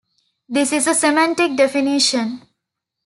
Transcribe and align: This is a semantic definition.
This 0.49 0.73
is 0.73 0.87
a 0.87 0.95
semantic 0.95 1.55
definition. 1.55 2.41